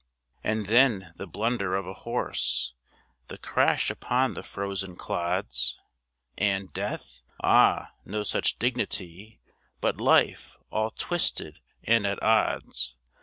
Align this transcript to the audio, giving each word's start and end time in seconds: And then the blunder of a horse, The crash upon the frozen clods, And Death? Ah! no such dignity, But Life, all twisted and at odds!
And 0.43 0.65
then 0.65 1.13
the 1.17 1.27
blunder 1.27 1.75
of 1.75 1.85
a 1.85 1.93
horse, 1.93 2.73
The 3.27 3.37
crash 3.37 3.91
upon 3.91 4.33
the 4.33 4.41
frozen 4.41 4.95
clods, 4.95 5.77
And 6.39 6.73
Death? 6.73 7.21
Ah! 7.43 7.91
no 8.03 8.23
such 8.23 8.57
dignity, 8.57 9.41
But 9.79 10.01
Life, 10.01 10.57
all 10.71 10.89
twisted 10.89 11.59
and 11.83 12.07
at 12.07 12.23
odds! 12.23 12.95